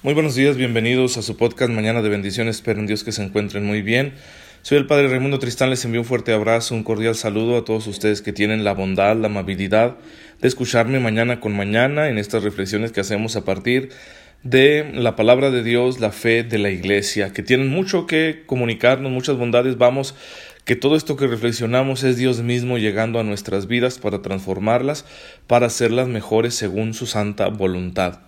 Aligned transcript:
Muy 0.00 0.14
buenos 0.14 0.36
días, 0.36 0.56
bienvenidos 0.56 1.16
a 1.16 1.22
su 1.22 1.36
podcast 1.36 1.72
Mañana 1.72 2.02
de 2.02 2.08
Bendiciones. 2.08 2.54
Espero 2.54 2.78
en 2.78 2.86
Dios 2.86 3.02
que 3.02 3.10
se 3.10 3.20
encuentren 3.20 3.66
muy 3.66 3.82
bien. 3.82 4.12
Soy 4.62 4.78
el 4.78 4.86
Padre 4.86 5.08
Raimundo 5.08 5.40
Tristán, 5.40 5.70
les 5.70 5.84
envío 5.84 6.02
un 6.02 6.06
fuerte 6.06 6.32
abrazo, 6.32 6.76
un 6.76 6.84
cordial 6.84 7.16
saludo 7.16 7.56
a 7.56 7.64
todos 7.64 7.88
ustedes 7.88 8.22
que 8.22 8.32
tienen 8.32 8.62
la 8.62 8.74
bondad, 8.74 9.16
la 9.16 9.26
amabilidad 9.26 9.96
de 10.40 10.46
escucharme 10.46 11.00
mañana 11.00 11.40
con 11.40 11.56
mañana 11.56 12.10
en 12.10 12.18
estas 12.18 12.44
reflexiones 12.44 12.92
que 12.92 13.00
hacemos 13.00 13.34
a 13.34 13.44
partir 13.44 13.88
de 14.44 14.88
la 14.94 15.16
palabra 15.16 15.50
de 15.50 15.64
Dios, 15.64 15.98
la 15.98 16.12
fe 16.12 16.44
de 16.44 16.58
la 16.58 16.70
iglesia, 16.70 17.32
que 17.32 17.42
tienen 17.42 17.66
mucho 17.66 18.06
que 18.06 18.44
comunicarnos, 18.46 19.10
muchas 19.10 19.36
bondades. 19.36 19.78
Vamos, 19.78 20.14
que 20.64 20.76
todo 20.76 20.94
esto 20.94 21.16
que 21.16 21.26
reflexionamos 21.26 22.04
es 22.04 22.16
Dios 22.16 22.40
mismo 22.40 22.78
llegando 22.78 23.18
a 23.18 23.24
nuestras 23.24 23.66
vidas 23.66 23.98
para 23.98 24.22
transformarlas, 24.22 25.04
para 25.48 25.66
hacerlas 25.66 26.06
mejores 26.06 26.54
según 26.54 26.94
su 26.94 27.06
santa 27.06 27.48
voluntad. 27.48 28.20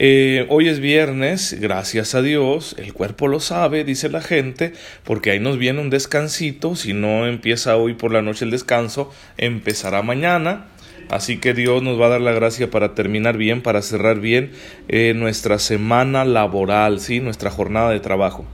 Eh, 0.00 0.46
hoy 0.48 0.68
es 0.68 0.78
viernes, 0.78 1.56
gracias 1.58 2.14
a 2.14 2.22
Dios, 2.22 2.76
el 2.78 2.92
cuerpo 2.92 3.26
lo 3.26 3.40
sabe, 3.40 3.82
dice 3.82 4.08
la 4.08 4.20
gente, 4.20 4.72
porque 5.02 5.32
ahí 5.32 5.40
nos 5.40 5.58
viene 5.58 5.80
un 5.80 5.90
descansito, 5.90 6.76
si 6.76 6.92
no 6.92 7.26
empieza 7.26 7.76
hoy 7.76 7.94
por 7.94 8.12
la 8.12 8.22
noche 8.22 8.44
el 8.44 8.52
descanso, 8.52 9.10
empezará 9.38 10.02
mañana, 10.02 10.66
así 11.10 11.38
que 11.38 11.52
Dios 11.52 11.82
nos 11.82 12.00
va 12.00 12.06
a 12.06 12.10
dar 12.10 12.20
la 12.20 12.30
gracia 12.30 12.70
para 12.70 12.94
terminar 12.94 13.36
bien, 13.36 13.60
para 13.60 13.82
cerrar 13.82 14.20
bien 14.20 14.52
eh, 14.86 15.14
nuestra 15.16 15.58
semana 15.58 16.24
laboral, 16.24 17.00
¿sí? 17.00 17.18
nuestra 17.18 17.50
jornada 17.50 17.90
de 17.90 17.98
trabajo. 17.98 18.46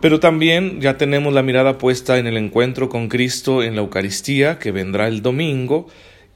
Pero 0.00 0.18
también 0.18 0.80
ya 0.80 0.98
tenemos 0.98 1.32
la 1.32 1.44
mirada 1.44 1.78
puesta 1.78 2.18
en 2.18 2.26
el 2.26 2.36
encuentro 2.36 2.88
con 2.88 3.08
Cristo 3.08 3.62
en 3.62 3.76
la 3.76 3.82
Eucaristía, 3.82 4.58
que 4.58 4.72
vendrá 4.72 5.06
el 5.06 5.22
domingo, 5.22 5.86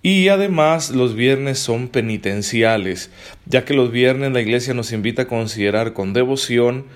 y 0.03 0.29
además 0.29 0.91
los 0.91 1.15
viernes 1.15 1.59
son 1.59 1.89
penitenciales, 1.89 3.11
ya 3.47 3.65
que 3.65 3.75
los 3.75 3.91
viernes 3.91 4.33
la 4.33 4.41
Iglesia 4.41 4.75
nos 4.75 4.93
invita 4.93 5.23
a 5.23 5.29
considerar 5.29 5.93
con 5.93 6.13
devoción 6.13 6.87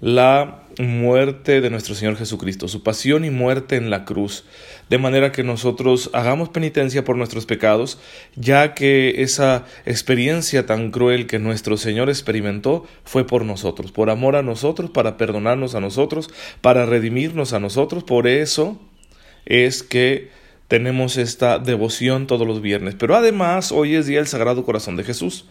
la 0.00 0.62
muerte 0.78 1.60
de 1.60 1.68
nuestro 1.70 1.94
Señor 1.94 2.16
Jesucristo, 2.16 2.68
su 2.68 2.82
pasión 2.82 3.24
y 3.24 3.30
muerte 3.30 3.76
en 3.76 3.90
la 3.90 4.04
cruz, 4.04 4.44
de 4.88 4.98
manera 4.98 5.30
que 5.30 5.42
nosotros 5.42 6.10
hagamos 6.14 6.48
penitencia 6.48 7.04
por 7.04 7.16
nuestros 7.16 7.44
pecados, 7.44 7.98
ya 8.34 8.74
que 8.74 9.22
esa 9.22 9.66
experiencia 9.84 10.66
tan 10.66 10.90
cruel 10.90 11.26
que 11.26 11.38
nuestro 11.38 11.76
Señor 11.76 12.08
experimentó 12.08 12.86
fue 13.04 13.26
por 13.26 13.44
nosotros, 13.44 13.92
por 13.92 14.10
amor 14.10 14.36
a 14.36 14.42
nosotros, 14.42 14.90
para 14.90 15.16
perdonarnos 15.16 15.74
a 15.74 15.80
nosotros, 15.80 16.30
para 16.60 16.86
redimirnos 16.86 17.52
a 17.52 17.60
nosotros, 17.60 18.04
por 18.04 18.26
eso 18.26 18.80
es 19.44 19.82
que 19.82 20.39
tenemos 20.70 21.16
esta 21.16 21.58
devoción 21.58 22.28
todos 22.28 22.46
los 22.46 22.62
viernes. 22.62 22.94
Pero 22.94 23.16
además 23.16 23.72
hoy 23.72 23.96
es 23.96 24.06
día 24.06 24.18
del 24.18 24.28
Sagrado 24.28 24.64
Corazón 24.64 24.94
de 24.94 25.02
Jesús. 25.02 25.46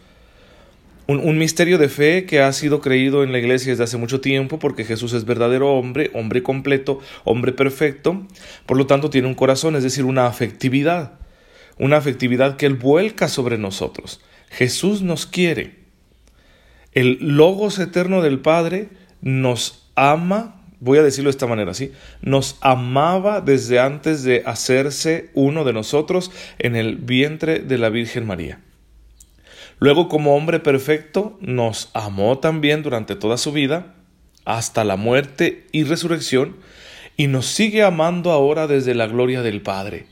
Un, 1.08 1.38
misterio 1.38 1.78
de 1.78 1.90
fe 1.90 2.26
que 2.26 2.40
ha 2.40 2.54
sido 2.54 2.80
creído 2.80 3.24
en 3.24 3.34
la 3.34 3.40
iglesia 3.40 3.74
desde 3.74 3.84
hace 3.84 3.98
mucho 3.98 4.22
tiempo 4.22 4.60
porque 4.60 4.86
Jesús 4.86 5.12
es 5.12 5.26
verdadero 5.26 5.74
hombre, 5.74 6.10
hombre 6.14 6.42
completo, 6.42 7.00
hombre 7.26 7.52
perfecto. 7.52 8.26
Por 8.66 8.78
lo 8.78 8.88
tanto 8.88 9.10
tiene 9.10 9.28
un 9.28 9.34
corazón, 9.34 9.76
es 9.76 9.84
decir, 9.84 10.06
una 10.06 10.26
afectividad. 10.26 11.20
Una 11.78 11.98
afectividad 11.98 12.56
que 12.56 12.68
Él 12.68 12.76
vuelca 12.76 13.28
sobre 13.28 13.58
nosotros. 13.58 14.22
Jesús 14.50 15.02
nos 15.02 15.26
quiere. 15.26 15.80
El 16.94 17.18
Logos 17.20 17.78
eterno 17.80 18.22
del 18.22 18.40
Padre 18.40 18.88
nos 19.22 19.90
ama 19.96 20.59
voy 20.80 20.98
a 20.98 21.04
decirlo 21.04 21.30
de 21.30 21.32
esta 21.32 21.48
manera, 21.48 21.74
¿sí? 21.74 21.92
Nos 22.22 22.58
amaba 22.62 23.42
desde 23.42 23.80
antes 23.80 24.24
de 24.24 24.44
hacerse 24.46 25.30
uno 25.34 25.64
de 25.64 25.74
nosotros 25.74 26.32
en 26.58 26.76
el 26.76 26.96
vientre 26.98 27.60
de 27.60 27.78
la 27.78 27.90
Virgen 27.90 28.26
María. 28.26 28.62
Luego, 29.80 30.10
como 30.10 30.36
hombre 30.36 30.60
perfecto, 30.60 31.38
nos 31.42 31.90
amó 31.94 32.40
también 32.40 32.84
durante 32.84 33.16
toda 33.16 33.38
su 33.38 33.52
vida, 33.52 33.96
hasta 34.46 34.84
la 34.84 34.96
muerte 34.96 35.68
y 35.72 35.84
resurrección, 35.84 36.58
y 37.16 37.28
nos 37.28 37.46
sigue 37.46 37.84
amando 37.84 38.32
ahora 38.32 38.68
desde 38.68 38.96
la 38.96 39.08
gloria 39.08 39.42
del 39.42 39.62
Padre. 39.62 40.08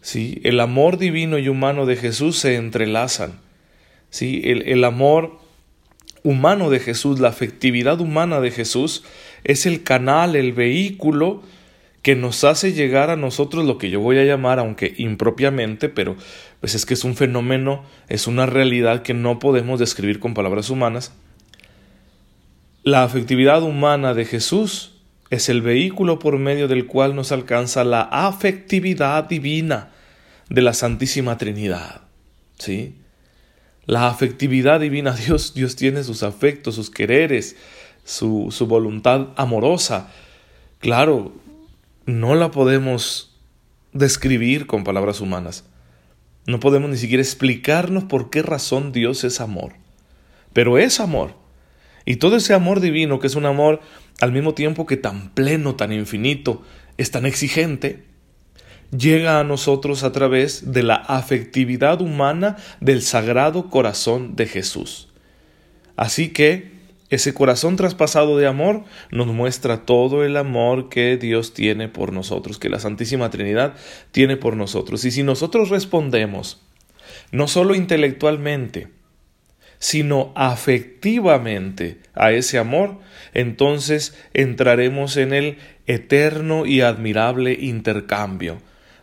Sí, 0.00 0.40
el 0.44 0.60
amor 0.60 0.98
divino 0.98 1.38
y 1.38 1.48
humano 1.48 1.86
de 1.86 1.96
Jesús 1.96 2.38
se 2.38 2.56
entrelazan. 2.56 3.40
Sí, 4.08 4.40
el, 4.44 4.62
el 4.62 4.82
amor 4.84 5.38
humano 6.22 6.70
de 6.70 6.80
Jesús, 6.80 7.20
la 7.20 7.28
afectividad 7.28 8.00
humana 8.00 8.40
de 8.40 8.50
Jesús, 8.50 9.04
es 9.44 9.66
el 9.66 9.82
canal, 9.82 10.36
el 10.36 10.52
vehículo 10.52 11.42
que 12.02 12.16
nos 12.16 12.44
hace 12.44 12.72
llegar 12.72 13.10
a 13.10 13.16
nosotros 13.16 13.64
lo 13.64 13.78
que 13.78 13.90
yo 13.90 14.00
voy 14.00 14.18
a 14.18 14.24
llamar, 14.24 14.58
aunque 14.58 14.94
impropiamente, 14.96 15.88
pero 15.88 16.16
pues 16.60 16.74
es 16.74 16.86
que 16.86 16.94
es 16.94 17.04
un 17.04 17.14
fenómeno, 17.14 17.84
es 18.08 18.26
una 18.26 18.46
realidad 18.46 19.02
que 19.02 19.14
no 19.14 19.38
podemos 19.38 19.78
describir 19.78 20.18
con 20.18 20.34
palabras 20.34 20.70
humanas. 20.70 21.12
La 22.82 23.02
afectividad 23.02 23.62
humana 23.62 24.14
de 24.14 24.24
Jesús 24.24 24.92
es 25.28 25.48
el 25.48 25.62
vehículo 25.62 26.18
por 26.18 26.38
medio 26.38 26.68
del 26.68 26.86
cual 26.86 27.14
nos 27.14 27.32
alcanza 27.32 27.84
la 27.84 28.02
afectividad 28.02 29.24
divina 29.24 29.90
de 30.48 30.62
la 30.62 30.72
Santísima 30.72 31.36
Trinidad. 31.36 32.02
¿Sí? 32.58 32.96
La 33.86 34.08
afectividad 34.08 34.80
divina, 34.80 35.12
Dios, 35.26 35.54
Dios 35.54 35.76
tiene 35.76 36.02
sus 36.02 36.22
afectos, 36.22 36.74
sus 36.74 36.90
quereres, 36.90 37.56
su, 38.10 38.48
su 38.50 38.66
voluntad 38.66 39.28
amorosa. 39.36 40.08
Claro, 40.80 41.32
no 42.06 42.34
la 42.34 42.50
podemos 42.50 43.38
describir 43.92 44.66
con 44.66 44.82
palabras 44.82 45.20
humanas. 45.20 45.64
No 46.46 46.58
podemos 46.58 46.90
ni 46.90 46.96
siquiera 46.96 47.22
explicarnos 47.22 48.04
por 48.04 48.28
qué 48.30 48.42
razón 48.42 48.90
Dios 48.90 49.22
es 49.22 49.40
amor. 49.40 49.74
Pero 50.52 50.78
es 50.78 50.98
amor. 50.98 51.34
Y 52.04 52.16
todo 52.16 52.36
ese 52.36 52.52
amor 52.52 52.80
divino, 52.80 53.20
que 53.20 53.28
es 53.28 53.36
un 53.36 53.46
amor 53.46 53.80
al 54.20 54.32
mismo 54.32 54.54
tiempo 54.54 54.86
que 54.86 54.96
tan 54.96 55.30
pleno, 55.30 55.76
tan 55.76 55.92
infinito, 55.92 56.62
es 56.96 57.12
tan 57.12 57.26
exigente, 57.26 58.06
llega 58.90 59.38
a 59.38 59.44
nosotros 59.44 60.02
a 60.02 60.10
través 60.10 60.72
de 60.72 60.82
la 60.82 60.96
afectividad 60.96 62.00
humana 62.00 62.56
del 62.80 63.02
sagrado 63.02 63.70
corazón 63.70 64.34
de 64.34 64.46
Jesús. 64.46 65.08
Así 65.94 66.30
que 66.30 66.79
ese 67.10 67.34
corazón 67.34 67.76
traspasado 67.76 68.38
de 68.38 68.46
amor 68.46 68.84
nos 69.10 69.26
muestra 69.26 69.84
todo 69.84 70.24
el 70.24 70.36
amor 70.36 70.88
que 70.88 71.16
Dios 71.16 71.52
tiene 71.54 71.88
por 71.88 72.12
nosotros, 72.12 72.58
que 72.58 72.68
la 72.68 72.78
Santísima 72.78 73.30
Trinidad 73.30 73.74
tiene 74.12 74.36
por 74.36 74.56
nosotros. 74.56 75.04
Y 75.04 75.10
si 75.10 75.24
nosotros 75.24 75.70
respondemos, 75.70 76.62
no 77.32 77.48
solo 77.48 77.74
intelectualmente, 77.74 78.88
sino 79.80 80.32
afectivamente 80.36 81.98
a 82.14 82.30
ese 82.32 82.58
amor, 82.58 82.98
entonces 83.34 84.16
entraremos 84.32 85.16
en 85.16 85.32
el 85.32 85.58
eterno 85.86 86.66
y 86.66 86.82
admirable 86.82 87.56
intercambio, 87.58 88.58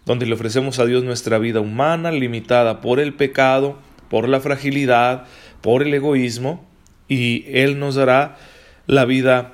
donde 0.06 0.26
le 0.26 0.36
ofrecemos 0.36 0.80
a 0.80 0.86
Dios 0.86 1.04
nuestra 1.04 1.40
vida 1.40 1.60
humana 1.60 2.12
limitada 2.12 2.80
por 2.80 3.02
el 3.02 3.16
pecado, 3.16 3.80
por 4.10 4.30
la 4.30 4.40
fragilidad, 4.40 5.26
por 5.62 5.82
el 5.82 5.94
egoísmo, 5.94 6.66
y 7.08 7.46
Él 7.48 7.80
nos 7.80 7.96
dará 7.96 8.38
la 8.86 9.06
vida 9.06 9.54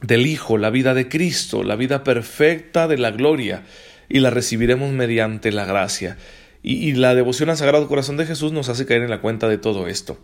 del 0.00 0.26
Hijo, 0.26 0.58
la 0.58 0.70
vida 0.70 0.94
de 0.94 1.08
Cristo, 1.08 1.62
la 1.62 1.76
vida 1.76 2.04
perfecta 2.04 2.88
de 2.88 2.98
la 2.98 3.10
gloria, 3.10 3.62
y 4.08 4.20
la 4.20 4.30
recibiremos 4.30 4.92
mediante 4.92 5.52
la 5.52 5.64
gracia. 5.64 6.18
Y, 6.62 6.92
la 6.92 7.14
devoción 7.14 7.50
al 7.50 7.56
Sagrado 7.56 7.88
Corazón 7.88 8.16
de 8.16 8.26
Jesús 8.26 8.52
nos 8.52 8.68
hace 8.68 8.86
caer 8.86 9.02
en 9.02 9.10
la 9.10 9.20
cuenta 9.20 9.48
de 9.48 9.58
todo 9.58 9.88
esto. 9.88 10.18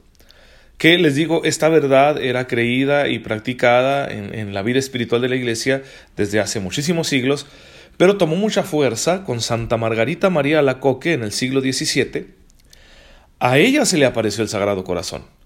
Que 0.76 0.98
les 0.98 1.16
digo, 1.16 1.42
esta 1.42 1.68
verdad 1.68 2.22
era 2.22 2.46
creída 2.46 3.08
y 3.08 3.18
practicada 3.18 4.06
en, 4.06 4.32
en 4.34 4.54
la 4.54 4.62
vida 4.62 4.78
espiritual 4.78 5.20
de 5.20 5.28
la 5.28 5.36
Iglesia 5.36 5.82
desde 6.16 6.38
hace 6.38 6.60
muchísimos 6.60 7.08
siglos, 7.08 7.46
pero 7.96 8.18
tomó 8.18 8.36
mucha 8.36 8.62
fuerza 8.62 9.24
con 9.24 9.40
Santa 9.40 9.76
Margarita 9.76 10.30
María 10.30 10.60
Alacoque 10.60 11.14
en 11.14 11.24
el 11.24 11.32
siglo 11.32 11.60
XVII. 11.60 12.26
A 13.40 13.58
ella 13.58 13.84
se 13.84 13.98
le 13.98 14.06
apareció 14.06 14.42
el 14.42 14.48
Sagrado 14.48 14.84
Corazón. 14.84 15.37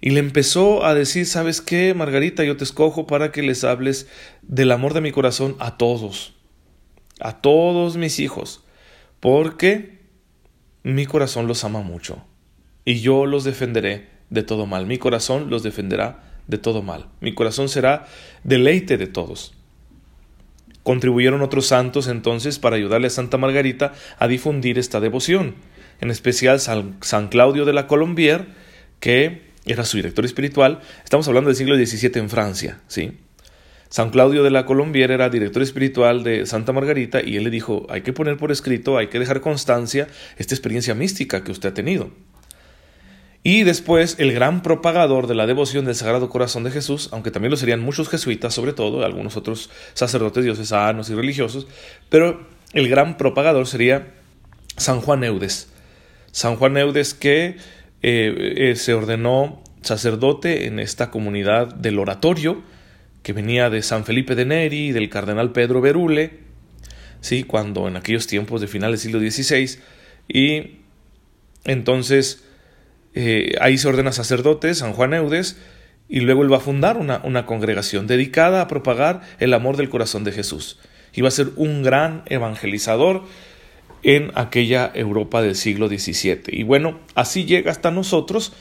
Y 0.00 0.10
le 0.10 0.20
empezó 0.20 0.84
a 0.84 0.94
decir, 0.94 1.26
¿sabes 1.26 1.60
qué, 1.60 1.94
Margarita? 1.94 2.44
Yo 2.44 2.56
te 2.56 2.64
escojo 2.64 3.06
para 3.06 3.32
que 3.32 3.42
les 3.42 3.64
hables 3.64 4.08
del 4.42 4.72
amor 4.72 4.92
de 4.94 5.00
mi 5.00 5.12
corazón 5.12 5.56
a 5.58 5.78
todos, 5.78 6.34
a 7.20 7.40
todos 7.40 7.96
mis 7.96 8.20
hijos, 8.20 8.64
porque 9.20 10.00
mi 10.82 11.06
corazón 11.06 11.46
los 11.46 11.64
ama 11.64 11.80
mucho 11.80 12.22
y 12.84 13.00
yo 13.00 13.26
los 13.26 13.44
defenderé 13.44 14.08
de 14.30 14.42
todo 14.42 14.66
mal. 14.66 14.86
Mi 14.86 14.98
corazón 14.98 15.48
los 15.48 15.62
defenderá 15.62 16.22
de 16.46 16.58
todo 16.58 16.82
mal. 16.82 17.06
Mi 17.20 17.34
corazón 17.34 17.68
será 17.68 18.06
deleite 18.42 18.96
de 18.98 19.06
todos. 19.06 19.54
Contribuyeron 20.82 21.40
otros 21.40 21.66
santos 21.66 22.08
entonces 22.08 22.58
para 22.58 22.76
ayudarle 22.76 23.06
a 23.06 23.10
Santa 23.10 23.38
Margarita 23.38 23.94
a 24.18 24.28
difundir 24.28 24.78
esta 24.78 25.00
devoción, 25.00 25.54
en 26.00 26.10
especial 26.10 26.60
San, 26.60 27.28
Claudio 27.30 27.64
de 27.64 27.72
la 27.72 27.86
Colombier, 27.86 28.46
que 29.00 29.53
era 29.66 29.84
su 29.84 29.96
director 29.96 30.24
espiritual. 30.24 30.80
Estamos 31.02 31.26
hablando 31.28 31.48
del 31.48 31.56
siglo 31.56 31.76
XVII 31.76 32.20
en 32.20 32.30
Francia, 32.30 32.80
¿sí? 32.88 33.12
San 33.88 34.10
Claudio 34.10 34.42
de 34.42 34.50
la 34.50 34.66
Colombiera 34.66 35.14
era 35.14 35.30
director 35.30 35.62
espiritual 35.62 36.24
de 36.24 36.46
Santa 36.46 36.72
Margarita 36.72 37.22
y 37.22 37.36
él 37.36 37.44
le 37.44 37.50
dijo, 37.50 37.86
hay 37.88 38.02
que 38.02 38.12
poner 38.12 38.36
por 38.36 38.50
escrito, 38.50 38.98
hay 38.98 39.06
que 39.06 39.20
dejar 39.20 39.40
constancia 39.40 40.08
esta 40.36 40.54
experiencia 40.54 40.94
mística 40.94 41.44
que 41.44 41.52
usted 41.52 41.68
ha 41.68 41.74
tenido. 41.74 42.10
Y 43.44 43.62
después 43.62 44.16
el 44.18 44.32
gran 44.32 44.62
propagador 44.62 45.26
de 45.26 45.34
la 45.34 45.46
devoción 45.46 45.84
del 45.84 45.94
Sagrado 45.94 46.30
Corazón 46.30 46.64
de 46.64 46.70
Jesús, 46.70 47.10
aunque 47.12 47.30
también 47.30 47.50
lo 47.50 47.56
serían 47.56 47.80
muchos 47.80 48.08
jesuitas, 48.08 48.54
sobre 48.54 48.72
todo, 48.72 49.04
algunos 49.04 49.36
otros 49.36 49.70
sacerdotes 49.92 50.44
diocesanos 50.44 51.10
y 51.10 51.14
religiosos, 51.14 51.68
pero 52.08 52.48
el 52.72 52.88
gran 52.88 53.16
propagador 53.16 53.66
sería 53.66 54.14
San 54.76 55.02
Juan 55.02 55.22
Eudes. 55.24 55.68
San 56.32 56.56
Juan 56.56 56.76
Eudes 56.78 57.14
que 57.14 57.58
eh, 58.06 58.70
eh, 58.70 58.76
se 58.76 58.92
ordenó 58.92 59.62
sacerdote 59.80 60.66
en 60.66 60.78
esta 60.78 61.10
comunidad 61.10 61.74
del 61.74 61.98
oratorio, 61.98 62.62
que 63.22 63.32
venía 63.32 63.70
de 63.70 63.80
San 63.80 64.04
Felipe 64.04 64.34
de 64.34 64.44
Neri 64.44 64.92
del 64.92 65.08
cardenal 65.08 65.52
Pedro 65.52 65.80
Berule, 65.80 66.40
¿sí? 67.22 67.44
cuando 67.44 67.88
en 67.88 67.96
aquellos 67.96 68.26
tiempos 68.26 68.60
de 68.60 68.66
finales 68.66 69.02
del 69.02 69.10
siglo 69.10 69.30
XVI, 69.30 69.80
y 70.28 70.80
entonces 71.64 72.44
eh, 73.14 73.54
ahí 73.62 73.78
se 73.78 73.88
ordena 73.88 74.12
sacerdote, 74.12 74.74
San 74.74 74.92
Juan 74.92 75.14
Eudes, 75.14 75.56
y 76.06 76.20
luego 76.20 76.42
él 76.42 76.52
va 76.52 76.58
a 76.58 76.60
fundar 76.60 76.98
una, 76.98 77.22
una 77.24 77.46
congregación 77.46 78.06
dedicada 78.06 78.60
a 78.60 78.68
propagar 78.68 79.22
el 79.38 79.54
amor 79.54 79.78
del 79.78 79.88
corazón 79.88 80.24
de 80.24 80.32
Jesús. 80.32 80.78
Va 81.22 81.28
a 81.28 81.30
ser 81.30 81.52
un 81.56 81.82
gran 81.82 82.22
evangelizador 82.26 83.24
en 84.04 84.30
aquella 84.34 84.92
Europa 84.94 85.42
del 85.42 85.56
siglo 85.56 85.88
XVII. 85.88 86.42
Y 86.48 86.62
bueno, 86.62 87.00
así 87.14 87.46
llega 87.46 87.72
hasta 87.72 87.90
nosotros, 87.90 88.52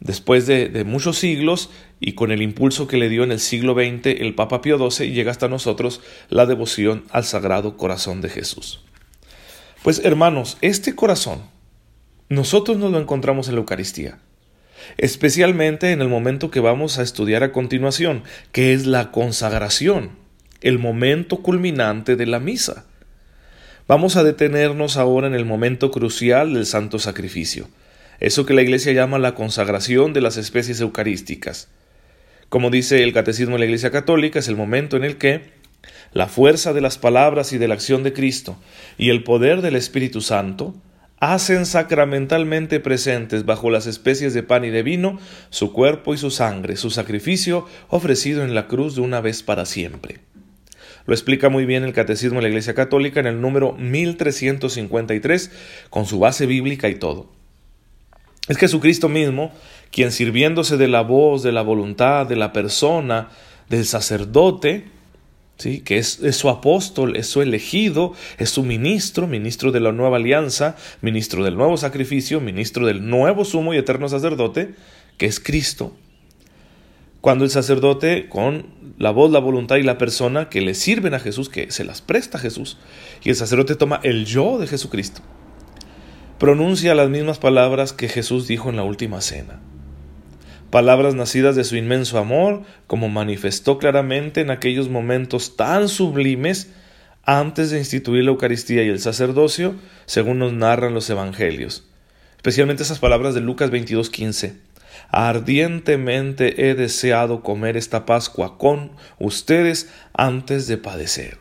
después 0.00 0.46
de, 0.46 0.84
muchos 0.84 1.18
siglos, 1.18 1.70
y 2.00 2.12
con 2.12 2.30
el 2.30 2.40
impulso 2.40 2.86
que 2.86 2.96
le 2.96 3.08
dio 3.08 3.24
en 3.24 3.32
el 3.32 3.40
siglo 3.40 3.74
XX 3.74 4.06
el 4.20 4.36
Papa 4.36 4.62
Pío 4.62 4.78
XII, 4.78 5.12
llega 5.12 5.32
hasta 5.32 5.48
nosotros 5.48 6.00
la 6.30 6.46
devoción 6.46 7.04
al 7.10 7.24
Sagrado 7.24 7.76
Corazón 7.76 8.20
de 8.20 8.28
Jesús. 8.30 8.84
Pues 9.82 10.00
hermanos, 10.04 10.58
este 10.60 10.94
corazón, 10.94 11.42
nosotros 12.28 12.78
nos 12.78 12.92
lo 12.92 13.00
encontramos 13.00 13.48
en 13.48 13.54
la 13.54 13.60
Eucaristía, 13.60 14.20
especialmente 14.96 15.90
en 15.90 16.02
el 16.02 16.08
momento 16.08 16.52
que 16.52 16.60
vamos 16.60 16.98
a 16.98 17.02
estudiar 17.02 17.42
a 17.42 17.50
continuación, 17.50 18.22
que 18.52 18.74
es 18.74 18.86
la 18.86 19.10
consagración, 19.10 20.10
el 20.60 20.78
momento 20.78 21.38
culminante 21.42 22.14
de 22.14 22.26
la 22.26 22.38
misa. 22.38 22.86
Vamos 23.88 24.16
a 24.16 24.22
detenernos 24.22 24.98
ahora 24.98 25.28
en 25.28 25.34
el 25.34 25.46
momento 25.46 25.90
crucial 25.90 26.52
del 26.52 26.66
santo 26.66 26.98
sacrificio, 26.98 27.70
eso 28.20 28.44
que 28.44 28.52
la 28.52 28.60
Iglesia 28.60 28.92
llama 28.92 29.18
la 29.18 29.34
consagración 29.34 30.12
de 30.12 30.20
las 30.20 30.36
especies 30.36 30.82
eucarísticas. 30.82 31.68
Como 32.50 32.68
dice 32.68 33.02
el 33.02 33.14
Catecismo 33.14 33.54
de 33.54 33.60
la 33.60 33.64
Iglesia 33.64 33.90
Católica, 33.90 34.40
es 34.40 34.48
el 34.48 34.56
momento 34.56 34.98
en 34.98 35.04
el 35.04 35.16
que 35.16 35.52
la 36.12 36.26
fuerza 36.26 36.74
de 36.74 36.82
las 36.82 36.98
palabras 36.98 37.54
y 37.54 37.58
de 37.58 37.66
la 37.66 37.72
acción 37.72 38.02
de 38.02 38.12
Cristo 38.12 38.58
y 38.98 39.08
el 39.08 39.24
poder 39.24 39.62
del 39.62 39.74
Espíritu 39.74 40.20
Santo 40.20 40.74
hacen 41.18 41.64
sacramentalmente 41.64 42.80
presentes 42.80 43.46
bajo 43.46 43.70
las 43.70 43.86
especies 43.86 44.34
de 44.34 44.42
pan 44.42 44.66
y 44.66 44.70
de 44.70 44.82
vino 44.82 45.18
su 45.48 45.72
cuerpo 45.72 46.12
y 46.12 46.18
su 46.18 46.30
sangre, 46.30 46.76
su 46.76 46.90
sacrificio 46.90 47.66
ofrecido 47.88 48.44
en 48.44 48.54
la 48.54 48.66
cruz 48.66 48.96
de 48.96 49.00
una 49.00 49.22
vez 49.22 49.42
para 49.42 49.64
siempre. 49.64 50.20
Lo 51.08 51.14
explica 51.14 51.48
muy 51.48 51.64
bien 51.64 51.84
el 51.84 51.94
Catecismo 51.94 52.36
de 52.36 52.42
la 52.42 52.48
Iglesia 52.48 52.74
Católica 52.74 53.18
en 53.18 53.26
el 53.26 53.40
número 53.40 53.72
1353, 53.72 55.50
con 55.88 56.04
su 56.04 56.18
base 56.18 56.44
bíblica 56.44 56.90
y 56.90 56.96
todo. 56.96 57.30
Es 58.46 58.58
Jesucristo 58.58 59.08
mismo 59.08 59.50
quien 59.90 60.12
sirviéndose 60.12 60.76
de 60.76 60.86
la 60.86 61.00
voz, 61.00 61.42
de 61.42 61.50
la 61.50 61.62
voluntad, 61.62 62.26
de 62.26 62.36
la 62.36 62.52
persona, 62.52 63.30
del 63.70 63.86
sacerdote, 63.86 64.84
¿sí? 65.56 65.80
que 65.80 65.96
es, 65.96 66.20
su 66.32 66.50
apóstol, 66.50 67.16
es 67.16 67.26
su 67.26 67.40
elegido, 67.40 68.12
es 68.36 68.50
su 68.50 68.62
ministro, 68.62 69.26
ministro 69.26 69.72
de 69.72 69.80
la 69.80 69.92
nueva 69.92 70.18
alianza, 70.18 70.76
ministro 71.00 71.42
del 71.42 71.56
nuevo 71.56 71.78
sacrificio, 71.78 72.38
ministro 72.42 72.84
del 72.84 73.08
nuevo 73.08 73.46
sumo 73.46 73.72
y 73.72 73.78
eterno 73.78 74.10
sacerdote, 74.10 74.74
que 75.16 75.24
es 75.24 75.40
Cristo. 75.40 75.96
Cuando 77.20 77.44
el 77.44 77.50
sacerdote, 77.50 78.28
con 78.28 78.66
la 78.98 79.10
voz, 79.10 79.30
la 79.30 79.38
voluntad 79.38 79.76
y 79.76 79.82
la 79.82 79.98
persona 79.98 80.48
que 80.48 80.60
le 80.60 80.74
sirven 80.74 81.14
a 81.14 81.20
Jesús, 81.20 81.48
que 81.48 81.70
se 81.70 81.84
las 81.84 82.00
presta 82.00 82.38
a 82.38 82.40
Jesús, 82.40 82.78
y 83.24 83.30
el 83.30 83.36
sacerdote 83.36 83.74
toma 83.74 84.00
el 84.02 84.24
yo 84.24 84.58
de 84.58 84.66
Jesucristo, 84.66 85.20
pronuncia 86.38 86.94
las 86.94 87.10
mismas 87.10 87.38
palabras 87.38 87.92
que 87.92 88.08
Jesús 88.08 88.46
dijo 88.46 88.70
en 88.70 88.76
la 88.76 88.84
última 88.84 89.20
cena 89.20 89.60
palabras 90.70 91.14
nacidas 91.14 91.56
de 91.56 91.64
su 91.64 91.76
inmenso 91.76 92.18
amor, 92.18 92.62
como 92.86 93.08
manifestó 93.08 93.78
claramente 93.78 94.40
en 94.40 94.50
aquellos 94.50 94.88
momentos 94.88 95.56
tan 95.56 95.88
sublimes 95.88 96.70
antes 97.24 97.70
de 97.70 97.78
instituir 97.78 98.24
la 98.24 98.30
Eucaristía 98.30 98.82
y 98.84 98.88
el 98.88 99.00
sacerdocio, 99.00 99.74
según 100.06 100.38
nos 100.38 100.52
narran 100.52 100.94
los 100.94 101.08
Evangelios. 101.10 101.84
Especialmente 102.36 102.82
esas 102.82 102.98
palabras 102.98 103.34
de 103.34 103.40
Lucas 103.40 103.70
22:15. 103.70 104.54
Ardientemente 105.10 106.68
he 106.68 106.74
deseado 106.74 107.42
comer 107.42 107.76
esta 107.76 108.06
Pascua 108.06 108.58
con 108.58 108.92
ustedes 109.18 109.88
antes 110.12 110.66
de 110.66 110.78
padecer. 110.78 111.38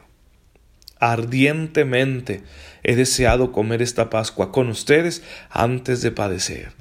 Ardientemente 1.00 2.44
he 2.84 2.96
deseado 2.96 3.52
comer 3.52 3.82
esta 3.82 4.10
Pascua 4.10 4.52
con 4.52 4.70
ustedes 4.70 5.24
antes 5.50 6.02
de 6.02 6.12
padecer. 6.12 6.72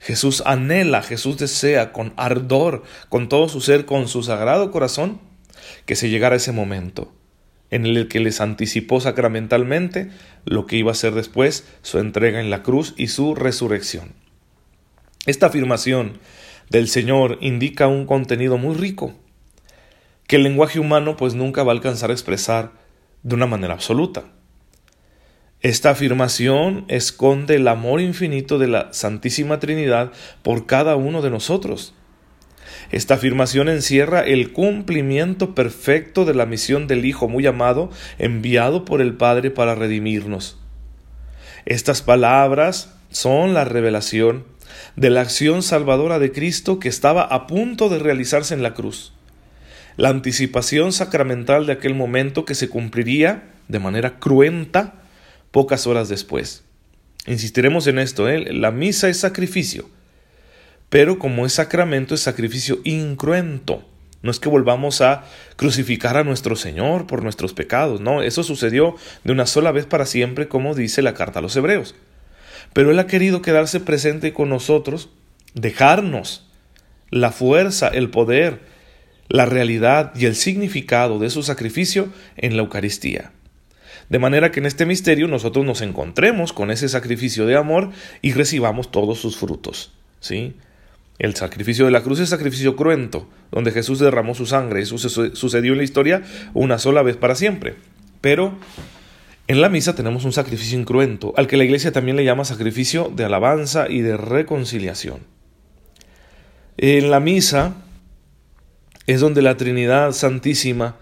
Jesús 0.00 0.42
anhela, 0.46 1.02
Jesús 1.02 1.38
desea 1.38 1.92
con 1.92 2.12
ardor, 2.16 2.84
con 3.08 3.28
todo 3.28 3.48
su 3.48 3.60
ser, 3.60 3.84
con 3.84 4.08
su 4.08 4.22
sagrado 4.22 4.70
corazón, 4.70 5.20
que 5.86 5.96
se 5.96 6.08
llegara 6.08 6.36
ese 6.36 6.52
momento 6.52 7.12
en 7.70 7.86
el 7.86 8.08
que 8.08 8.20
les 8.20 8.40
anticipó 8.40 9.00
sacramentalmente 9.00 10.10
lo 10.44 10.66
que 10.66 10.76
iba 10.76 10.92
a 10.92 10.96
ser 10.96 11.14
después 11.14 11.66
su 11.82 11.98
entrega 11.98 12.40
en 12.40 12.50
la 12.50 12.62
cruz 12.62 12.94
y 12.96 13.08
su 13.08 13.34
resurrección. 13.34 14.14
Esta 15.28 15.48
afirmación 15.48 16.20
del 16.70 16.88
Señor 16.88 17.36
indica 17.42 17.86
un 17.86 18.06
contenido 18.06 18.56
muy 18.56 18.74
rico, 18.74 19.12
que 20.26 20.36
el 20.36 20.42
lenguaje 20.42 20.80
humano 20.80 21.18
pues 21.18 21.34
nunca 21.34 21.62
va 21.64 21.72
a 21.72 21.74
alcanzar 21.74 22.08
a 22.08 22.14
expresar 22.14 22.72
de 23.24 23.34
una 23.34 23.46
manera 23.46 23.74
absoluta. 23.74 24.24
Esta 25.60 25.90
afirmación 25.90 26.86
esconde 26.88 27.56
el 27.56 27.68
amor 27.68 28.00
infinito 28.00 28.58
de 28.58 28.68
la 28.68 28.90
Santísima 28.94 29.60
Trinidad 29.60 30.12
por 30.42 30.64
cada 30.64 30.96
uno 30.96 31.20
de 31.20 31.28
nosotros. 31.28 31.92
Esta 32.90 33.16
afirmación 33.16 33.68
encierra 33.68 34.20
el 34.20 34.54
cumplimiento 34.54 35.54
perfecto 35.54 36.24
de 36.24 36.32
la 36.32 36.46
misión 36.46 36.86
del 36.86 37.04
Hijo 37.04 37.28
muy 37.28 37.46
amado 37.46 37.90
enviado 38.18 38.86
por 38.86 39.02
el 39.02 39.12
Padre 39.12 39.50
para 39.50 39.74
redimirnos. 39.74 40.58
Estas 41.66 42.00
palabras 42.00 42.94
son 43.10 43.52
la 43.52 43.66
revelación 43.66 44.56
de 44.96 45.10
la 45.10 45.20
acción 45.20 45.62
salvadora 45.62 46.18
de 46.18 46.32
Cristo 46.32 46.78
que 46.78 46.88
estaba 46.88 47.22
a 47.22 47.46
punto 47.46 47.88
de 47.88 47.98
realizarse 47.98 48.54
en 48.54 48.62
la 48.62 48.74
cruz, 48.74 49.12
la 49.96 50.10
anticipación 50.10 50.92
sacramental 50.92 51.66
de 51.66 51.72
aquel 51.72 51.94
momento 51.94 52.44
que 52.44 52.54
se 52.54 52.68
cumpliría 52.68 53.50
de 53.68 53.78
manera 53.78 54.18
cruenta 54.18 54.94
pocas 55.50 55.86
horas 55.86 56.08
después. 56.08 56.62
Insistiremos 57.26 57.86
en 57.86 57.98
esto, 57.98 58.28
¿eh? 58.28 58.52
la 58.52 58.70
misa 58.70 59.08
es 59.08 59.18
sacrificio, 59.18 59.88
pero 60.88 61.18
como 61.18 61.46
es 61.46 61.54
sacramento 61.54 62.14
es 62.14 62.20
sacrificio 62.20 62.78
incruento. 62.84 63.84
No 64.22 64.30
es 64.30 64.40
que 64.40 64.48
volvamos 64.48 65.00
a 65.00 65.24
crucificar 65.56 66.16
a 66.16 66.24
nuestro 66.24 66.56
Señor 66.56 67.06
por 67.06 67.22
nuestros 67.22 67.52
pecados, 67.52 68.00
no, 68.00 68.22
eso 68.22 68.42
sucedió 68.42 68.96
de 69.24 69.32
una 69.32 69.46
sola 69.46 69.70
vez 69.70 69.86
para 69.86 70.06
siempre, 70.06 70.48
como 70.48 70.74
dice 70.74 71.02
la 71.02 71.14
carta 71.14 71.38
a 71.38 71.42
los 71.42 71.54
hebreos. 71.56 71.94
Pero 72.72 72.90
Él 72.90 72.98
ha 72.98 73.06
querido 73.06 73.42
quedarse 73.42 73.80
presente 73.80 74.32
con 74.32 74.48
nosotros, 74.48 75.10
dejarnos 75.54 76.48
la 77.10 77.32
fuerza, 77.32 77.88
el 77.88 78.10
poder, 78.10 78.60
la 79.28 79.46
realidad 79.46 80.12
y 80.14 80.26
el 80.26 80.34
significado 80.34 81.18
de 81.18 81.30
su 81.30 81.42
sacrificio 81.42 82.08
en 82.36 82.56
la 82.56 82.62
Eucaristía. 82.62 83.32
De 84.08 84.18
manera 84.18 84.50
que 84.50 84.60
en 84.60 84.66
este 84.66 84.86
misterio 84.86 85.28
nosotros 85.28 85.64
nos 85.64 85.82
encontremos 85.82 86.52
con 86.52 86.70
ese 86.70 86.88
sacrificio 86.88 87.46
de 87.46 87.56
amor 87.56 87.90
y 88.22 88.32
recibamos 88.32 88.90
todos 88.90 89.18
sus 89.18 89.36
frutos. 89.36 89.92
¿sí? 90.20 90.54
El 91.18 91.34
sacrificio 91.34 91.84
de 91.84 91.90
la 91.90 92.02
cruz 92.02 92.20
es 92.20 92.30
sacrificio 92.30 92.74
cruento, 92.74 93.28
donde 93.50 93.70
Jesús 93.70 93.98
derramó 93.98 94.34
su 94.34 94.46
sangre. 94.46 94.80
Eso 94.80 94.96
sucedió 94.98 95.72
en 95.72 95.78
la 95.78 95.84
historia 95.84 96.22
una 96.54 96.78
sola 96.78 97.02
vez 97.02 97.16
para 97.16 97.34
siempre. 97.34 97.74
Pero 98.20 98.56
en 99.48 99.62
la 99.62 99.70
misa 99.70 99.94
tenemos 99.94 100.26
un 100.26 100.32
sacrificio 100.32 100.78
incruento, 100.78 101.32
al 101.38 101.46
que 101.46 101.56
la 101.56 101.64
iglesia 101.64 101.90
también 101.90 102.18
le 102.18 102.24
llama 102.24 102.44
sacrificio 102.44 103.10
de 103.14 103.24
alabanza 103.24 103.88
y 103.88 104.02
de 104.02 104.18
reconciliación. 104.18 105.20
En 106.76 107.10
la 107.10 107.18
misa 107.18 107.72
es 109.06 109.20
donde 109.20 109.40
la 109.40 109.56
Trinidad 109.56 110.12
Santísima 110.12 110.96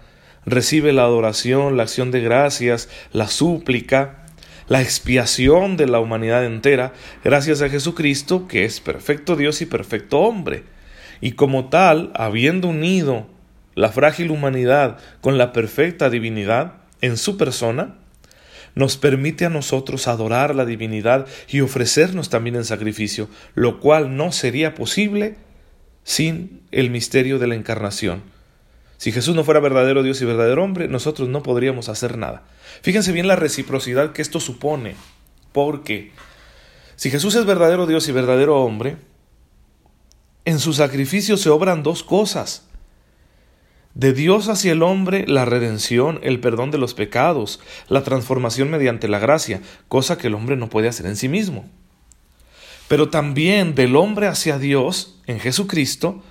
recibe 0.44 0.92
la 0.92 1.02
adoración, 1.02 1.76
la 1.76 1.82
acción 1.82 2.12
de 2.12 2.20
gracias, 2.20 2.88
la 3.12 3.26
súplica, 3.26 4.24
la 4.68 4.80
expiación 4.80 5.76
de 5.76 5.88
la 5.88 5.98
humanidad 5.98 6.44
entera, 6.44 6.92
gracias 7.24 7.62
a 7.62 7.68
Jesucristo, 7.68 8.46
que 8.46 8.64
es 8.64 8.80
perfecto 8.80 9.34
Dios 9.34 9.60
y 9.60 9.66
perfecto 9.66 10.20
hombre. 10.20 10.62
Y 11.20 11.32
como 11.32 11.68
tal, 11.68 12.12
habiendo 12.14 12.68
unido 12.68 13.26
la 13.74 13.90
frágil 13.90 14.30
humanidad 14.30 14.98
con 15.20 15.36
la 15.36 15.52
perfecta 15.52 16.10
divinidad 16.10 16.74
en 17.00 17.16
su 17.16 17.36
persona, 17.36 17.96
nos 18.76 18.98
permite 18.98 19.46
a 19.46 19.50
nosotros 19.50 20.06
adorar 20.06 20.54
la 20.54 20.66
divinidad 20.66 21.26
y 21.48 21.62
ofrecernos 21.62 22.28
también 22.28 22.56
en 22.56 22.64
sacrificio, 22.64 23.28
lo 23.54 23.80
cual 23.80 24.16
no 24.16 24.30
sería 24.30 24.74
posible 24.74 25.36
sin 26.04 26.62
el 26.70 26.90
misterio 26.90 27.40
de 27.40 27.48
la 27.48 27.56
encarnación. 27.56 28.22
Si 28.98 29.12
Jesús 29.12 29.34
no 29.34 29.44
fuera 29.44 29.60
verdadero 29.60 30.02
Dios 30.02 30.20
y 30.20 30.26
verdadero 30.26 30.62
hombre, 30.62 30.88
nosotros 30.88 31.28
no 31.28 31.42
podríamos 31.42 31.88
hacer 31.88 32.18
nada. 32.18 32.44
Fíjense 32.82 33.12
bien 33.12 33.26
la 33.26 33.36
reciprocidad 33.36 34.12
que 34.12 34.22
esto 34.22 34.40
supone, 34.40 34.94
porque 35.52 36.12
si 36.96 37.10
Jesús 37.10 37.34
es 37.34 37.46
verdadero 37.46 37.86
Dios 37.86 38.06
y 38.08 38.12
verdadero 38.12 38.62
hombre, 38.62 38.98
en 40.44 40.58
su 40.58 40.74
sacrificio 40.74 41.38
se 41.38 41.48
obran 41.48 41.82
dos 41.82 42.02
cosas. 42.02 42.68
De 43.96 44.12
Dios 44.12 44.50
hacia 44.50 44.72
el 44.72 44.82
hombre 44.82 45.24
la 45.26 45.46
redención, 45.46 46.20
el 46.22 46.38
perdón 46.38 46.70
de 46.70 46.76
los 46.76 46.92
pecados, 46.92 47.60
la 47.88 48.02
transformación 48.04 48.70
mediante 48.70 49.08
la 49.08 49.18
gracia, 49.18 49.62
cosa 49.88 50.18
que 50.18 50.26
el 50.26 50.34
hombre 50.34 50.54
no 50.54 50.68
puede 50.68 50.88
hacer 50.88 51.06
en 51.06 51.16
sí 51.16 51.30
mismo. 51.30 51.64
Pero 52.88 53.08
también 53.08 53.74
del 53.74 53.96
hombre 53.96 54.26
hacia 54.26 54.58
Dios, 54.58 55.18
en 55.26 55.40
Jesucristo, 55.40 56.22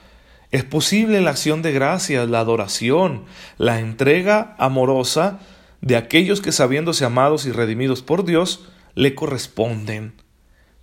es 0.52 0.64
posible 0.64 1.22
la 1.22 1.32
acción 1.32 1.64
de 1.64 1.72
gracias, 1.72 2.30
la 2.30 2.40
adoración, 2.40 3.24
la 3.58 3.80
entrega 3.80 4.56
amorosa 4.60 5.40
de 5.82 5.96
aquellos 5.96 6.42
que 6.42 6.52
sabiéndose 6.52 7.04
amados 7.04 7.48
y 7.48 7.52
redimidos 7.52 8.04
por 8.04 8.26
Dios, 8.26 8.68
le 8.94 9.16
corresponden. 9.16 10.14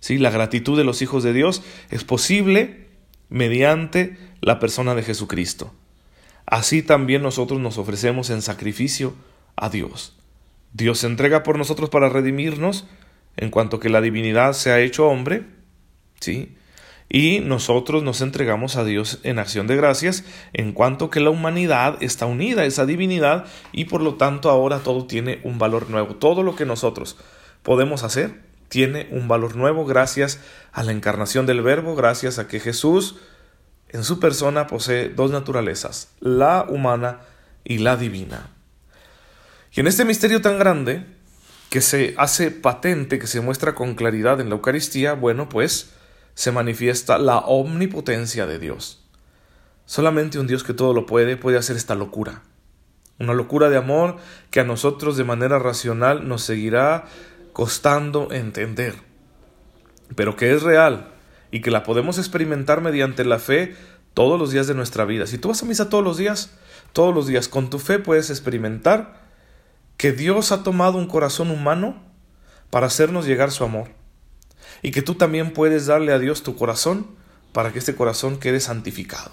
¿Sí? 0.01 0.17
La 0.17 0.31
gratitud 0.31 0.77
de 0.77 0.83
los 0.83 1.01
hijos 1.01 1.23
de 1.23 1.31
Dios 1.31 1.63
es 1.91 2.03
posible 2.03 2.89
mediante 3.29 4.17
la 4.41 4.59
persona 4.59 4.95
de 4.95 5.03
Jesucristo. 5.03 5.73
Así 6.45 6.83
también 6.83 7.21
nosotros 7.21 7.59
nos 7.59 7.77
ofrecemos 7.77 8.29
en 8.29 8.41
sacrificio 8.41 9.13
a 9.55 9.69
Dios. 9.69 10.15
Dios 10.73 10.99
se 10.99 11.07
entrega 11.07 11.43
por 11.43 11.57
nosotros 11.57 11.89
para 11.89 12.09
redimirnos, 12.09 12.85
en 13.37 13.49
cuanto 13.49 13.79
que 13.79 13.89
la 13.89 14.01
divinidad 14.01 14.53
se 14.53 14.71
ha 14.71 14.79
hecho 14.79 15.07
hombre, 15.07 15.45
¿sí? 16.19 16.55
Y 17.09 17.41
nosotros 17.41 18.01
nos 18.01 18.21
entregamos 18.21 18.75
a 18.75 18.83
Dios 18.83 19.19
en 19.23 19.37
acción 19.37 19.67
de 19.67 19.75
gracias, 19.75 20.23
en 20.53 20.71
cuanto 20.71 21.09
que 21.11 21.19
la 21.19 21.29
humanidad 21.29 22.01
está 22.01 22.25
unida 22.25 22.63
a 22.63 22.65
esa 22.65 22.87
divinidad 22.87 23.45
y 23.71 23.85
por 23.85 24.01
lo 24.01 24.15
tanto 24.15 24.49
ahora 24.49 24.79
todo 24.79 25.05
tiene 25.05 25.39
un 25.43 25.59
valor 25.59 25.91
nuevo. 25.91 26.15
Todo 26.15 26.41
lo 26.41 26.55
que 26.55 26.65
nosotros 26.65 27.17
podemos 27.61 28.03
hacer 28.03 28.41
tiene 28.67 29.07
un 29.11 29.27
valor 29.27 29.55
nuevo 29.55 29.85
gracias 29.85 30.39
a 30.71 30.81
la 30.81 30.91
encarnación 30.91 31.45
del 31.45 31.61
Verbo, 31.61 31.95
gracias 31.95 32.39
a 32.39 32.47
que 32.47 32.59
Jesús 32.59 33.17
en 33.93 34.03
su 34.03 34.19
persona 34.19 34.65
posee 34.67 35.09
dos 35.09 35.31
naturalezas, 35.31 36.09
la 36.19 36.65
humana 36.67 37.21
y 37.63 37.77
la 37.77 37.95
divina. 37.95 38.49
Y 39.71 39.79
en 39.79 39.87
este 39.87 40.03
misterio 40.03 40.41
tan 40.41 40.57
grande, 40.57 41.05
que 41.69 41.79
se 41.79 42.15
hace 42.17 42.49
patente, 42.51 43.19
que 43.19 43.27
se 43.27 43.39
muestra 43.39 43.75
con 43.75 43.93
claridad 43.93 44.41
en 44.41 44.49
la 44.49 44.55
Eucaristía, 44.55 45.13
bueno, 45.13 45.47
pues 45.47 45.91
se 46.33 46.51
manifiesta 46.51 47.19
la 47.19 47.37
omnipotencia 47.37 48.47
de 48.47 48.57
Dios. 48.57 49.05
Solamente 49.85 50.39
un 50.39 50.47
Dios 50.47 50.63
que 50.63 50.73
todo 50.73 50.93
lo 50.93 51.05
puede 51.05 51.37
puede 51.37 51.57
hacer 51.57 51.75
esta 51.77 51.93
locura. 51.93 52.41
Una 53.19 53.33
locura 53.33 53.69
de 53.69 53.77
amor 53.77 54.17
que 54.49 54.59
a 54.59 54.63
nosotros 54.63 55.17
de 55.17 55.23
manera 55.23 55.59
racional 55.59 56.27
nos 56.27 56.41
seguirá 56.41 57.05
costando 57.53 58.31
entender, 58.31 58.95
pero 60.15 60.35
que 60.35 60.51
es 60.51 60.63
real 60.63 61.12
y 61.53 61.61
que 61.61 61.69
la 61.69 61.83
podemos 61.83 62.17
experimentar 62.17 62.81
mediante 62.81 63.23
la 63.23 63.37
fe 63.37 63.75
todos 64.15 64.39
los 64.39 64.49
días 64.49 64.65
de 64.65 64.73
nuestra 64.73 65.05
vida. 65.05 65.27
Si 65.27 65.37
tú 65.37 65.49
vas 65.49 65.61
a 65.61 65.67
misa 65.67 65.87
todos 65.87 66.03
los 66.03 66.17
días, 66.17 66.49
todos 66.93 67.13
los 67.13 67.27
días 67.27 67.47
con 67.47 67.69
tu 67.69 67.77
fe 67.77 67.99
puedes 67.99 68.31
experimentar 68.31 69.21
que 69.95 70.11
Dios 70.13 70.51
ha 70.51 70.63
tomado 70.63 70.97
un 70.97 71.05
corazón 71.05 71.51
humano 71.51 72.01
para 72.71 72.87
hacernos 72.87 73.27
llegar 73.27 73.51
su 73.51 73.63
amor 73.63 73.89
y 74.81 74.89
que 74.89 75.03
tú 75.03 75.13
también 75.13 75.53
puedes 75.53 75.85
darle 75.85 76.11
a 76.11 76.17
Dios 76.17 76.41
tu 76.41 76.55
corazón 76.55 77.05
para 77.51 77.71
que 77.71 77.77
este 77.77 77.93
corazón 77.93 78.39
quede 78.39 78.59
santificado. 78.59 79.31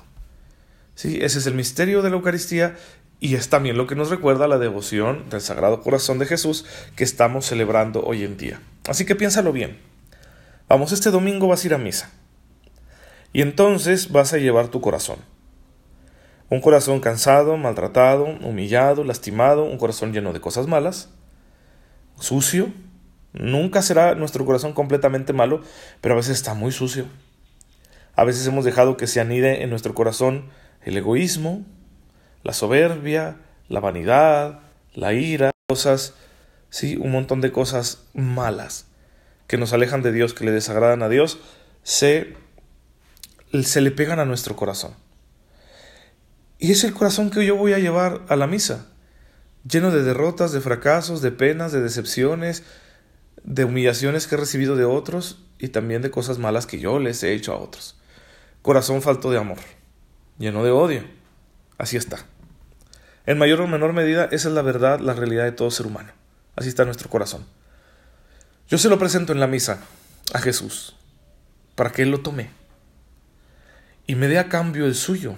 Sí, 0.95 1.21
ese 1.23 1.39
es 1.39 1.47
el 1.47 1.55
misterio 1.55 2.03
de 2.03 2.11
la 2.11 2.17
Eucaristía 2.17 2.77
y 3.19 3.35
es 3.35 3.49
también 3.49 3.79
lo 3.79 3.87
que 3.87 3.95
nos 3.95 4.11
recuerda 4.11 4.47
la 4.47 4.59
devoción 4.59 5.31
del 5.31 5.41
Sagrado 5.41 5.81
Corazón 5.81 6.19
de 6.19 6.27
Jesús 6.27 6.67
que 6.97 7.05
estamos 7.05 7.47
celebrando 7.47 8.03
hoy 8.03 8.25
en 8.25 8.37
día. 8.37 8.61
Así 8.87 9.07
que 9.07 9.17
piénsalo 9.17 9.55
bien. 9.55 9.90
Vamos, 10.71 10.93
este 10.93 11.11
domingo 11.11 11.49
vas 11.49 11.65
a 11.65 11.67
ir 11.67 11.75
a 11.75 11.79
misa. 11.79 12.13
Y 13.33 13.43
entonces 13.43 14.13
vas 14.13 14.33
a 14.33 14.39
llevar 14.39 14.69
tu 14.69 14.81
corazón. 14.81 15.19
Un 16.49 16.61
corazón 16.61 17.01
cansado, 17.01 17.57
maltratado, 17.57 18.27
humillado, 18.27 19.03
lastimado, 19.03 19.65
un 19.65 19.79
corazón 19.79 20.13
lleno 20.13 20.33
de 20.33 20.41
cosas 20.41 20.69
malas, 20.69 21.09
sucio. 22.21 22.73
Nunca 23.33 23.83
será 23.83 24.15
nuestro 24.15 24.47
corazón 24.47 24.73
completamente 24.73 25.33
malo, 25.33 25.61
pero 26.01 26.15
a 26.15 26.19
veces 26.19 26.37
está 26.37 26.55
muy 26.55 26.71
sucio. 26.71 27.07
A 28.15 28.23
veces 28.23 28.47
hemos 28.47 28.65
dejado 28.65 28.97
que 28.97 29.09
se 29.09 29.21
anide 29.21 29.65
en 29.65 29.71
nuestro 29.71 29.93
corazón 29.93 30.51
el 30.85 30.97
egoísmo, 30.97 31.67
la 32.45 32.53
soberbia, 32.53 33.39
la 33.69 33.81
vanidad, 33.81 34.61
la 34.95 35.15
ira, 35.15 35.51
cosas, 35.69 36.15
sí, 36.69 36.97
un 36.97 37.11
montón 37.11 37.41
de 37.41 37.51
cosas 37.51 38.05
malas 38.15 38.90
que 39.51 39.59
nos 39.59 39.73
alejan 39.73 40.01
de 40.01 40.13
Dios, 40.13 40.33
que 40.33 40.45
le 40.45 40.53
desagradan 40.53 41.03
a 41.03 41.09
Dios, 41.09 41.41
se, 41.83 42.37
se 43.65 43.81
le 43.81 43.91
pegan 43.91 44.21
a 44.21 44.25
nuestro 44.25 44.55
corazón. 44.55 44.95
Y 46.61 46.71
es 46.71 46.85
el 46.85 46.93
corazón 46.95 47.31
que 47.31 47.45
yo 47.45 47.57
voy 47.57 47.73
a 47.73 47.81
llevar 47.81 48.25
a 48.29 48.37
la 48.37 48.47
misa, 48.47 48.87
lleno 49.69 49.91
de 49.91 50.05
derrotas, 50.05 50.53
de 50.53 50.61
fracasos, 50.61 51.21
de 51.21 51.33
penas, 51.33 51.73
de 51.73 51.81
decepciones, 51.81 52.63
de 53.43 53.65
humillaciones 53.65 54.29
que 54.29 54.37
he 54.37 54.39
recibido 54.39 54.77
de 54.77 54.85
otros 54.85 55.45
y 55.59 55.67
también 55.67 56.01
de 56.01 56.13
cosas 56.13 56.39
malas 56.39 56.67
que 56.67 56.79
yo 56.79 57.01
les 57.01 57.21
he 57.25 57.33
hecho 57.33 57.53
a 57.53 57.59
otros. 57.59 57.99
Corazón 58.63 59.03
falto 59.03 59.33
de 59.33 59.39
amor, 59.39 59.59
lleno 60.39 60.63
de 60.63 60.71
odio 60.71 61.03
Así 61.77 61.97
está. 61.97 62.19
En 63.27 63.37
mayor 63.37 63.63
o 63.63 63.67
menor 63.67 63.95
medida, 63.95 64.27
esa 64.27 64.47
es 64.47 64.55
la 64.55 64.63
verdad, 64.63 65.01
la 65.01 65.15
realidad 65.15 65.43
de 65.43 65.51
todo 65.51 65.73
ser 65.73 65.87
humano. 65.87 66.13
Así 66.55 66.69
está 66.69 66.85
nuestro 66.85 67.11
corazón. 67.11 67.45
Yo 68.71 68.79
se 68.79 68.89
lo 68.89 69.01
presento 69.01 69.33
en 69.33 69.41
la 69.41 69.49
misa 69.49 69.83
a 70.33 70.39
Jesús, 70.39 70.95
para 71.75 71.91
que 71.91 72.03
Él 72.03 72.13
lo 72.13 72.21
tome 72.21 72.51
y 74.07 74.15
me 74.15 74.29
dé 74.29 74.39
a 74.39 74.49
cambio 74.49 74.87
el 74.87 74.95
suyo. 74.95 75.37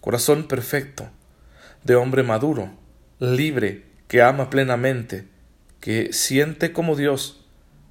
Corazón 0.00 0.48
perfecto, 0.48 1.08
de 1.84 1.94
hombre 1.94 2.24
maduro, 2.24 2.70
libre, 3.20 3.86
que 4.08 4.22
ama 4.22 4.50
plenamente, 4.50 5.28
que 5.78 6.12
siente 6.12 6.72
como 6.72 6.96
Dios, 6.96 7.44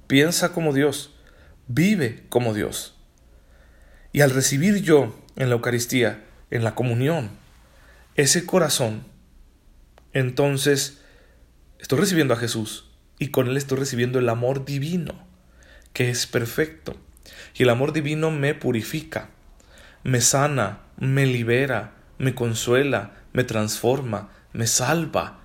piensa 0.06 0.52
como 0.52 0.74
Dios, 0.74 1.14
vive 1.66 2.24
como 2.28 2.52
Dios. 2.52 2.94
Y 4.12 4.20
al 4.20 4.30
recibir 4.30 4.82
yo 4.82 5.18
en 5.36 5.48
la 5.48 5.54
Eucaristía, 5.54 6.24
en 6.50 6.62
la 6.62 6.74
comunión, 6.74 7.30
ese 8.16 8.44
corazón, 8.44 9.04
entonces 10.12 11.00
estoy 11.78 12.00
recibiendo 12.00 12.34
a 12.34 12.38
Jesús 12.38 12.91
y 13.22 13.28
con 13.28 13.46
Él 13.46 13.56
estoy 13.56 13.78
recibiendo 13.78 14.18
el 14.18 14.28
amor 14.28 14.64
divino, 14.64 15.14
que 15.92 16.10
es 16.10 16.26
perfecto. 16.26 16.96
Y 17.54 17.62
el 17.62 17.68
amor 17.68 17.92
divino 17.92 18.32
me 18.32 18.52
purifica, 18.52 19.28
me 20.02 20.20
sana, 20.20 20.80
me 20.98 21.24
libera, 21.24 21.92
me 22.18 22.34
consuela, 22.34 23.12
me 23.32 23.44
transforma, 23.44 24.30
me 24.52 24.66
salva 24.66 25.38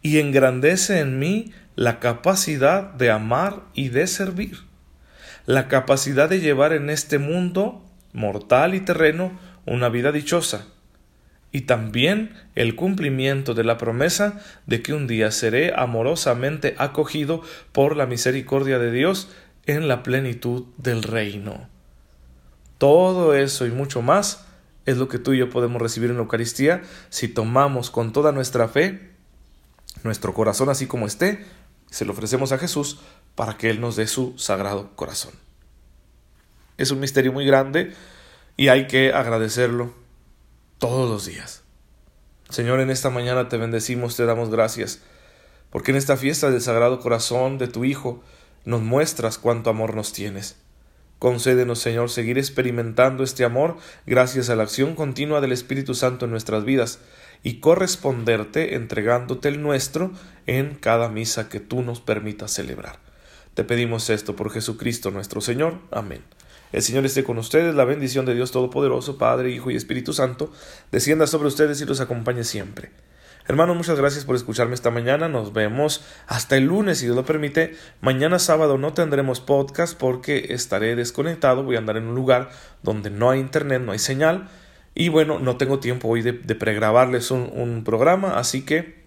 y 0.00 0.20
engrandece 0.20 1.00
en 1.00 1.18
mí 1.18 1.52
la 1.76 2.00
capacidad 2.00 2.94
de 2.94 3.10
amar 3.10 3.64
y 3.74 3.90
de 3.90 4.06
servir, 4.06 4.60
la 5.44 5.68
capacidad 5.68 6.30
de 6.30 6.40
llevar 6.40 6.72
en 6.72 6.88
este 6.88 7.18
mundo 7.18 7.84
mortal 8.14 8.74
y 8.74 8.80
terreno 8.80 9.38
una 9.66 9.90
vida 9.90 10.12
dichosa, 10.12 10.64
y 11.52 11.62
también 11.62 12.34
el 12.54 12.76
cumplimiento 12.76 13.54
de 13.54 13.64
la 13.64 13.78
promesa 13.78 14.40
de 14.66 14.82
que 14.82 14.94
un 14.94 15.06
día 15.06 15.30
seré 15.30 15.72
amorosamente 15.74 16.74
acogido 16.78 17.42
por 17.72 17.96
la 17.96 18.06
misericordia 18.06 18.78
de 18.78 18.92
Dios 18.92 19.28
en 19.66 19.88
la 19.88 20.02
plenitud 20.02 20.64
del 20.76 21.02
reino. 21.02 21.68
Todo 22.78 23.34
eso 23.34 23.66
y 23.66 23.70
mucho 23.70 24.00
más 24.00 24.46
es 24.86 24.96
lo 24.96 25.08
que 25.08 25.18
tú 25.18 25.32
y 25.32 25.38
yo 25.38 25.50
podemos 25.50 25.82
recibir 25.82 26.10
en 26.10 26.16
la 26.16 26.22
Eucaristía 26.22 26.82
si 27.10 27.28
tomamos 27.28 27.90
con 27.90 28.12
toda 28.12 28.32
nuestra 28.32 28.68
fe 28.68 29.10
nuestro 30.02 30.32
corazón 30.34 30.68
así 30.68 30.86
como 30.86 31.06
esté, 31.06 31.44
se 31.90 32.04
lo 32.04 32.12
ofrecemos 32.12 32.52
a 32.52 32.58
Jesús 32.58 33.00
para 33.34 33.56
que 33.56 33.70
Él 33.70 33.80
nos 33.80 33.96
dé 33.96 34.06
su 34.06 34.34
sagrado 34.38 34.94
corazón. 34.96 35.32
Es 36.78 36.90
un 36.90 37.00
misterio 37.00 37.32
muy 37.32 37.44
grande 37.44 37.92
y 38.56 38.68
hay 38.68 38.86
que 38.86 39.12
agradecerlo 39.12 39.92
todos 40.80 41.08
los 41.08 41.26
días. 41.26 41.62
Señor, 42.48 42.80
en 42.80 42.90
esta 42.90 43.10
mañana 43.10 43.48
te 43.48 43.58
bendecimos, 43.58 44.16
te 44.16 44.24
damos 44.24 44.50
gracias, 44.50 45.00
porque 45.70 45.92
en 45.92 45.98
esta 45.98 46.16
fiesta 46.16 46.50
del 46.50 46.60
Sagrado 46.60 46.98
Corazón 46.98 47.58
de 47.58 47.68
tu 47.68 47.84
Hijo 47.84 48.24
nos 48.64 48.80
muestras 48.80 49.38
cuánto 49.38 49.70
amor 49.70 49.94
nos 49.94 50.12
tienes. 50.12 50.56
Concédenos, 51.20 51.78
Señor, 51.80 52.08
seguir 52.08 52.38
experimentando 52.38 53.22
este 53.22 53.44
amor 53.44 53.76
gracias 54.06 54.48
a 54.48 54.56
la 54.56 54.62
acción 54.62 54.94
continua 54.94 55.42
del 55.42 55.52
Espíritu 55.52 55.94
Santo 55.94 56.24
en 56.24 56.30
nuestras 56.30 56.64
vidas 56.64 56.98
y 57.42 57.60
corresponderte 57.60 58.74
entregándote 58.74 59.48
el 59.48 59.60
nuestro 59.60 60.12
en 60.46 60.74
cada 60.74 61.10
misa 61.10 61.50
que 61.50 61.60
tú 61.60 61.82
nos 61.82 62.00
permitas 62.00 62.52
celebrar. 62.52 62.98
Te 63.52 63.64
pedimos 63.64 64.08
esto 64.08 64.34
por 64.34 64.50
Jesucristo 64.50 65.10
nuestro 65.10 65.42
Señor. 65.42 65.78
Amén. 65.90 66.24
El 66.72 66.82
Señor 66.82 67.04
esté 67.04 67.24
con 67.24 67.36
ustedes, 67.38 67.74
la 67.74 67.84
bendición 67.84 68.26
de 68.26 68.34
Dios 68.34 68.52
Todopoderoso, 68.52 69.18
Padre, 69.18 69.50
Hijo 69.50 69.70
y 69.70 69.76
Espíritu 69.76 70.12
Santo, 70.12 70.52
descienda 70.92 71.26
sobre 71.26 71.48
ustedes 71.48 71.80
y 71.80 71.84
los 71.84 72.00
acompañe 72.00 72.44
siempre. 72.44 72.90
Hermano, 73.48 73.74
muchas 73.74 73.98
gracias 73.98 74.24
por 74.24 74.36
escucharme 74.36 74.74
esta 74.74 74.92
mañana. 74.92 75.28
Nos 75.28 75.52
vemos 75.52 76.04
hasta 76.28 76.56
el 76.56 76.66
lunes, 76.66 76.98
si 76.98 77.06
Dios 77.06 77.16
lo 77.16 77.24
permite. 77.24 77.74
Mañana 78.00 78.38
sábado 78.38 78.78
no 78.78 78.92
tendremos 78.92 79.40
podcast 79.40 79.98
porque 79.98 80.52
estaré 80.54 80.94
desconectado. 80.94 81.64
Voy 81.64 81.74
a 81.74 81.80
andar 81.80 81.96
en 81.96 82.06
un 82.06 82.14
lugar 82.14 82.50
donde 82.84 83.10
no 83.10 83.30
hay 83.30 83.40
internet, 83.40 83.82
no 83.82 83.90
hay 83.90 83.98
señal. 83.98 84.48
Y 84.94 85.08
bueno, 85.08 85.40
no 85.40 85.56
tengo 85.56 85.80
tiempo 85.80 86.06
hoy 86.06 86.22
de, 86.22 86.32
pregrabarles 86.32 87.32
un 87.32 87.82
programa, 87.84 88.38
así 88.38 88.62
que 88.64 88.99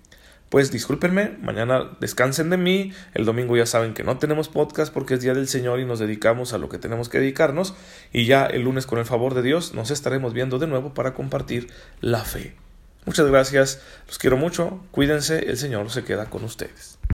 pues 0.53 0.69
discúlpenme, 0.69 1.35
mañana 1.41 1.97
descansen 1.99 2.51
de 2.51 2.57
mí, 2.57 2.93
el 3.15 3.25
domingo 3.25 3.57
ya 3.57 3.65
saben 3.65 3.95
que 3.95 4.03
no 4.03 4.19
tenemos 4.19 4.49
podcast 4.49 4.93
porque 4.93 5.15
es 5.15 5.21
Día 5.21 5.33
del 5.33 5.47
Señor 5.47 5.79
y 5.79 5.85
nos 5.85 5.97
dedicamos 5.97 6.53
a 6.53 6.59
lo 6.59 6.69
que 6.69 6.77
tenemos 6.77 7.09
que 7.09 7.17
dedicarnos 7.17 7.73
y 8.11 8.27
ya 8.27 8.45
el 8.45 8.61
lunes 8.61 8.85
con 8.85 8.99
el 8.99 9.05
favor 9.05 9.33
de 9.33 9.41
Dios 9.41 9.73
nos 9.73 9.89
estaremos 9.89 10.31
viendo 10.31 10.59
de 10.59 10.67
nuevo 10.67 10.93
para 10.93 11.15
compartir 11.15 11.71
la 12.01 12.19
fe. 12.19 12.53
Muchas 13.07 13.25
gracias, 13.25 13.81
los 14.05 14.19
quiero 14.19 14.37
mucho, 14.37 14.79
cuídense, 14.91 15.49
el 15.49 15.57
Señor 15.57 15.89
se 15.89 16.03
queda 16.03 16.29
con 16.29 16.43
ustedes. 16.43 16.99